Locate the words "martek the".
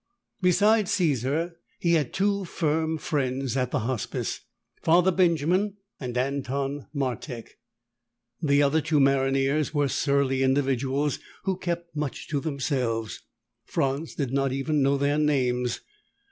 6.91-8.63